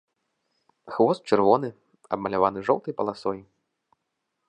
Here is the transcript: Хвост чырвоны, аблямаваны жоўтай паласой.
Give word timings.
Хвост 0.95 1.21
чырвоны, 1.35 1.69
аблямаваны 2.17 2.59
жоўтай 2.71 2.93
паласой. 3.03 3.39